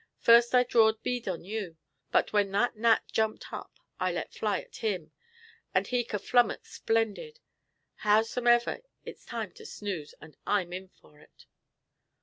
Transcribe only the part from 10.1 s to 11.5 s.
and I'm in for it."